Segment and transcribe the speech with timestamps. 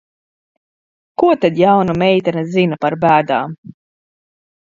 [1.23, 3.57] Ko tāda jauna meitene zina par bēdām?